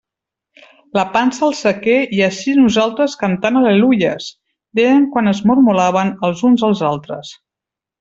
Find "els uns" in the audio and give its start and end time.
6.31-6.71